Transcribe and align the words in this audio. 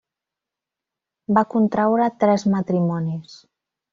Va 1.37 1.43
contraure 1.51 2.09
tres 2.25 2.47
matrimonis. 2.57 3.37